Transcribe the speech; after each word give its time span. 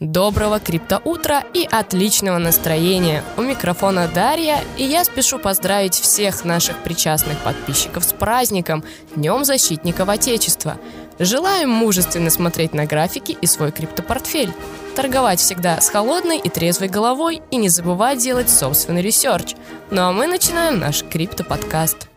Доброго 0.00 0.60
криптоутра 0.60 1.44
и 1.52 1.68
отличного 1.70 2.38
настроения! 2.38 3.22
У 3.36 3.42
микрофона 3.42 4.08
Дарья, 4.08 4.64
и 4.78 4.82
я 4.82 5.04
спешу 5.04 5.38
поздравить 5.38 5.92
всех 5.92 6.42
наших 6.46 6.78
причастных 6.78 7.36
подписчиков 7.40 8.04
с 8.04 8.14
праздником 8.14 8.82
Днем 9.14 9.44
Защитников 9.44 10.08
Отечества. 10.08 10.78
Желаем 11.18 11.68
мужественно 11.68 12.30
смотреть 12.30 12.72
на 12.72 12.86
графики 12.86 13.36
и 13.38 13.46
свой 13.46 13.72
криптопортфель. 13.72 14.54
Торговать 14.96 15.38
всегда 15.38 15.78
с 15.82 15.90
холодной 15.90 16.38
и 16.38 16.48
трезвой 16.48 16.88
головой 16.88 17.42
и 17.50 17.56
не 17.56 17.68
забывать 17.68 18.20
делать 18.20 18.48
собственный 18.48 19.02
research. 19.02 19.54
Ну 19.90 20.00
а 20.00 20.12
мы 20.12 20.26
начинаем 20.26 20.78
наш 20.78 21.04
криптоподкаст. 21.04 22.08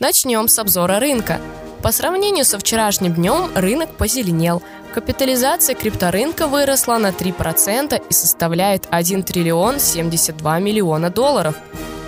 Начнем 0.00 0.48
с 0.48 0.58
обзора 0.58 0.98
рынка– 0.98 1.40
по 1.84 1.92
сравнению 1.92 2.44
со 2.46 2.58
вчерашним 2.58 3.12
днем 3.12 3.50
рынок 3.54 3.90
позеленел. 3.90 4.62
Капитализация 4.94 5.74
крипторынка 5.74 6.46
выросла 6.46 6.96
на 6.96 7.08
3% 7.08 8.02
и 8.08 8.12
составляет 8.14 8.88
1 8.88 9.22
триллион 9.22 9.78
72 9.78 10.60
миллиона 10.60 11.10
долларов. 11.10 11.56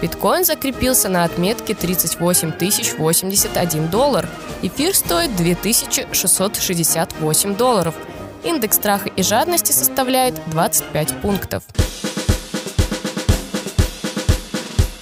Биткоин 0.01 0.47
закрепился 0.47 1.11
на 1.11 1.25
отметке 1.25 1.75
38 1.75 2.53
081 2.97 3.89
доллар. 3.89 4.27
Эфир 4.62 4.95
стоит 4.95 5.37
2668 5.37 7.55
долларов. 7.55 7.95
Индекс 8.45 8.77
страха 8.77 9.11
и 9.11 9.23
жадности 9.23 9.73
составляет 9.73 10.41
25 10.47 11.20
пунктов. 11.20 11.65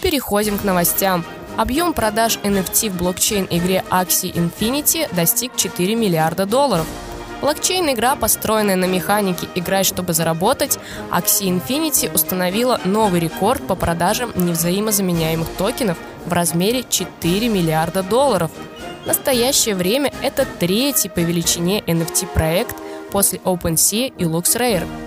Переходим 0.02 0.58
к 0.58 0.64
новостям. 0.64 1.24
Объем 1.56 1.92
продаж 1.92 2.38
NFT 2.42 2.90
в 2.90 2.96
блокчейн-игре 2.96 3.84
Axie 3.88 4.32
Infinity 4.32 5.06
достиг 5.14 5.54
4 5.54 5.94
миллиарда 5.94 6.46
долларов. 6.46 6.86
Блокчейн-игра, 7.42 8.16
построенная 8.16 8.74
на 8.74 8.86
механике 8.86 9.46
«играй, 9.54 9.84
чтобы 9.84 10.14
заработать», 10.14 10.80
Axie 11.12 11.48
Infinity 11.48 12.12
установила 12.12 12.80
новый 12.84 13.20
рекорд 13.20 13.64
по 13.68 13.76
продажам 13.76 14.32
невзаимозаменяемых 14.34 15.48
токенов 15.56 15.96
в 16.26 16.32
размере 16.32 16.84
4 16.88 17.48
миллиарда 17.48 18.02
долларов. 18.02 18.50
В 19.04 19.06
настоящее 19.06 19.76
время 19.76 20.12
это 20.22 20.46
третий 20.58 21.08
по 21.08 21.20
величине 21.20 21.80
NFT-проект 21.86 22.74
после 23.12 23.38
OpenSea 23.38 24.12
и 24.18 24.24
LuxRare– 24.24 24.88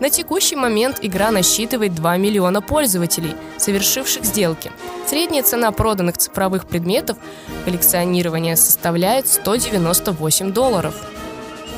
на 0.00 0.10
текущий 0.10 0.56
момент 0.56 0.98
игра 1.02 1.30
насчитывает 1.30 1.94
2 1.94 2.16
миллиона 2.16 2.62
пользователей, 2.62 3.34
совершивших 3.56 4.24
сделки. 4.24 4.70
Средняя 5.06 5.42
цена 5.42 5.72
проданных 5.72 6.18
цифровых 6.18 6.66
предметов 6.66 7.18
коллекционирования 7.64 8.56
составляет 8.56 9.26
198 9.26 10.52
долларов. 10.52 10.94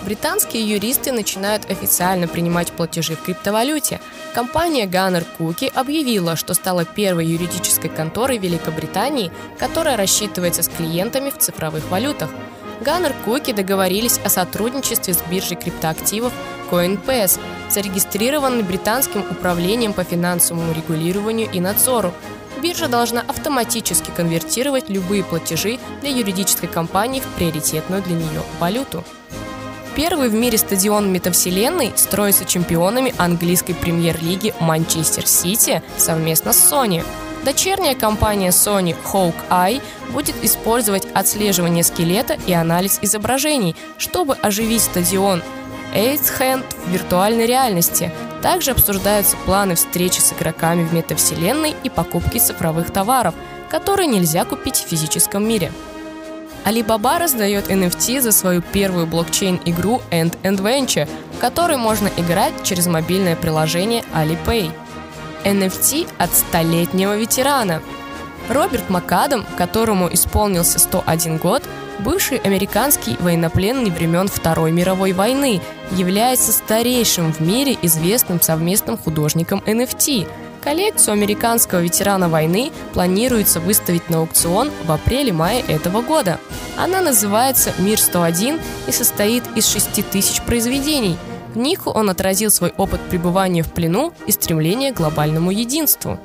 Британские 0.05 0.69
юристы 0.69 1.13
начинают 1.13 1.71
официально 1.71 2.27
принимать 2.27 2.73
платежи 2.73 3.17
в 3.17 3.23
криптовалюте. 3.23 4.01
Компания 4.35 4.87
Gunner 4.87 5.27
Cookie 5.39 5.71
объявила, 5.73 6.37
что 6.37 6.55
стала 6.55 6.85
первой 6.85 7.27
юридической 7.27 7.91
конторой 7.91 8.39
Великобритании, 8.39 9.31
которая 9.59 9.97
рассчитывается 9.97 10.63
с 10.63 10.69
клиентами 10.69 11.31
в 11.31 11.39
цифровых 11.39 11.91
валютах. 11.91 12.31
Gunner 12.81 13.15
Cookie 13.27 13.53
договорились 13.53 14.19
о 14.25 14.31
сотрудничестве 14.31 15.15
с 15.15 15.23
биржей 15.31 15.57
криптоактивов 15.57 16.33
CoinPass, 16.71 17.39
зарегистрированный 17.69 18.63
британским 18.63 19.21
управлением 19.31 19.93
по 19.93 20.05
финансовому 20.05 20.73
регулированию 20.73 21.51
и 21.53 21.61
надзору. 21.61 22.13
Биржа 22.63 22.89
должна 22.89 23.23
автоматически 23.27 24.11
конвертировать 24.11 24.89
любые 24.89 25.25
платежи 25.25 25.79
для 26.01 26.11
юридической 26.11 26.69
компании 26.69 27.21
в 27.21 27.27
приоритетную 27.37 28.03
для 28.03 28.17
нее 28.17 28.43
валюту. 28.59 29.05
Первый 29.97 30.29
в 30.29 30.35
мире 30.35 30.57
стадион 30.57 31.13
метавселенной 31.13 31.93
строится 31.97 32.45
чемпионами 32.45 33.13
английской 33.19 33.73
премьер-лиги 33.73 34.55
Манчестер 34.61 35.27
Сити 35.27 35.83
совместно 35.99 36.53
с 36.53 36.73
Sony. 36.73 37.05
Дочерняя 37.45 37.95
компания 37.95 38.51
Sony 38.51 38.95
Hawkeye 39.05 39.83
будет 40.13 40.37
использовать 40.45 41.07
отслеживание 41.15 41.85
скелета 41.85 42.37
и 42.47 42.53
анализ 42.53 42.99
изображений, 43.03 43.77
чтобы 43.99 44.35
оживить 44.35 44.83
стадион– 44.83 45.43
Hand 45.95 46.65
в 46.87 46.91
виртуальной 46.91 47.47
реальности. 47.47 48.13
Также 48.43 48.71
обсуждаются 48.71 49.37
планы 49.45 49.75
встречи 49.75 50.21
с 50.21 50.33
игроками 50.33 50.85
в 50.85 50.93
метавселенной 50.93 51.75
и 51.83 51.91
покупки 51.91 52.39
цифровых 52.39 52.91
товаров, 52.91 53.35
которые 53.71 54.07
нельзя 54.07 54.45
купить 54.45 54.77
в 54.77 54.89
физическом 54.89 55.47
мире. 55.47 55.73
Alibaba 56.65 57.19
раздает 57.19 57.71
NFT 57.71 58.21
за 58.21 58.33
свою 58.33 58.61
первую 58.61 59.07
блокчейн-игру 59.07 60.03
End 60.11 60.37
Adventure, 60.43 61.09
в 61.37 61.39
которой 61.39 61.79
можно 61.79 62.11
играть 62.19 62.53
через 62.63 62.87
мобильное 62.87 63.35
приложение 63.35 64.05
Alipay. 64.15 64.71
NFT 65.45 66.09
от 66.19 66.35
столетнего 66.35 67.17
ветерана. 67.17 67.83
Роберт 68.49 68.91
Макадам, 68.91 69.47
которому 69.57 70.13
исполнился 70.13 70.79
101 70.79 71.39
год, 71.39 71.63
Бывший 72.05 72.39
американский 72.39 73.17
военнопленный 73.21 73.91
времен 73.91 74.29
Второй 74.29 74.73
мировой 74.73 75.13
войны 75.13 75.61
является 75.91 76.51
старейшим 76.51 77.31
в 77.33 77.41
мире 77.41 77.77
известным 77.83 78.41
совместным 78.41 78.97
художником 78.97 79.63
NFT. 79.67 80.27
Коллекцию 80.63 81.13
американского 81.13 81.81
ветерана 81.81 82.31
войны 82.31 82.73
планируется 82.95 83.61
выставить 83.61 84.09
на 84.09 84.19
аукцион 84.19 84.71
в 84.85 84.93
апреле-мае 84.93 85.63
этого 85.69 86.01
года. 86.01 86.39
Она 86.79 87.03
называется 87.03 87.73
«Мир-101» 87.79 88.61
и 88.87 88.93
состоит 88.93 89.45
из 89.55 89.67
6 89.67 90.11
тысяч 90.11 90.41
произведений. 90.43 91.19
В 91.55 91.59
них 91.59 91.87
он 91.87 92.11
отразил 92.11 92.51
свой 92.51 92.73
опыт 92.77 93.01
пребывания 93.11 93.63
в 93.63 93.73
плену 93.73 94.13
и 94.27 94.33
стремление 94.33 94.93
к 94.93 94.97
глобальному 94.97 95.51
единству. 95.51 96.19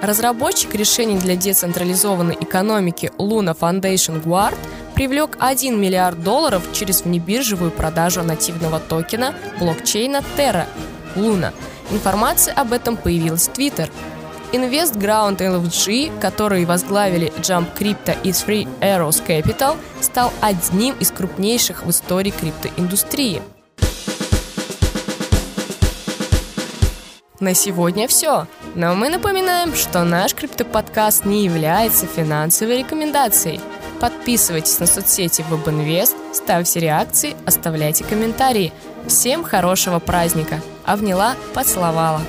Разработчик 0.00 0.74
решений 0.74 1.18
для 1.18 1.34
децентрализованной 1.34 2.36
экономики 2.40 3.10
Luna 3.18 3.56
Foundation 3.58 4.22
Guard 4.22 4.56
привлек 4.94 5.36
1 5.40 5.80
миллиард 5.80 6.22
долларов 6.22 6.62
через 6.72 7.02
внебиржевую 7.02 7.72
продажу 7.72 8.22
нативного 8.22 8.78
токена 8.78 9.34
блокчейна 9.58 10.22
Terra 10.36 10.66
Luna. 11.16 11.52
Информация 11.90 12.54
об 12.54 12.72
этом 12.72 12.96
появилась 12.96 13.48
в 13.48 13.52
Twitter. 13.52 13.90
InvestGround 14.52 15.38
LFG, 15.38 16.20
которые 16.20 16.64
возглавили 16.64 17.32
Jump 17.38 17.66
Crypto 17.76 18.16
и 18.22 18.28
Three 18.28 18.68
Arrows 18.80 19.20
Capital, 19.26 19.76
стал 20.00 20.32
одним 20.40 20.94
из 21.00 21.10
крупнейших 21.10 21.84
в 21.84 21.90
истории 21.90 22.30
криптоиндустрии. 22.30 23.42
На 27.44 27.52
сегодня 27.52 28.08
все. 28.08 28.46
Но 28.74 28.94
мы 28.94 29.10
напоминаем, 29.10 29.74
что 29.74 30.02
наш 30.02 30.34
криптоподкаст 30.34 31.26
не 31.26 31.44
является 31.44 32.06
финансовой 32.06 32.78
рекомендацией– 32.78 33.60
Подписывайтесь 34.00 34.78
на 34.80 34.86
соцсети 34.86 35.42
WebInvest, 35.50 36.34
ставьте 36.34 36.80
реакции, 36.80 37.34
оставляйте 37.46 38.04
комментарии. 38.04 38.72
Всем 39.06 39.44
хорошего 39.44 39.98
праздника! 39.98 40.60
Обняла, 40.84 41.36
поцеловала. 41.54 42.20